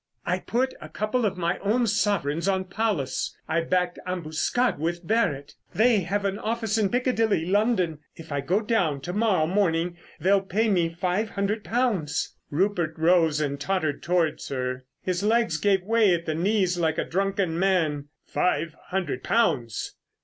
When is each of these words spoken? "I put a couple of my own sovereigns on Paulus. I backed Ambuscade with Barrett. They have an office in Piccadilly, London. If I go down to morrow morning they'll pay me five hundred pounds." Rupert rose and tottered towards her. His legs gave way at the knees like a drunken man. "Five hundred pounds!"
"I 0.25 0.39
put 0.39 0.73
a 0.81 0.89
couple 0.89 1.27
of 1.27 1.37
my 1.37 1.59
own 1.59 1.85
sovereigns 1.85 2.47
on 2.47 2.63
Paulus. 2.65 3.37
I 3.47 3.61
backed 3.61 3.99
Ambuscade 4.07 4.79
with 4.79 5.05
Barrett. 5.05 5.53
They 5.75 5.99
have 5.99 6.25
an 6.25 6.39
office 6.39 6.75
in 6.79 6.89
Piccadilly, 6.89 7.45
London. 7.45 7.99
If 8.15 8.31
I 8.31 8.41
go 8.41 8.61
down 8.61 9.01
to 9.01 9.13
morrow 9.13 9.45
morning 9.45 9.97
they'll 10.19 10.41
pay 10.41 10.69
me 10.71 10.89
five 10.89 11.29
hundred 11.29 11.63
pounds." 11.63 12.35
Rupert 12.49 12.95
rose 12.97 13.39
and 13.39 13.59
tottered 13.61 14.01
towards 14.01 14.47
her. 14.49 14.85
His 15.03 15.21
legs 15.21 15.59
gave 15.59 15.83
way 15.83 16.15
at 16.15 16.25
the 16.25 16.33
knees 16.33 16.79
like 16.79 16.97
a 16.97 17.05
drunken 17.05 17.59
man. 17.59 18.07
"Five 18.25 18.75
hundred 18.87 19.23
pounds!" 19.23 19.93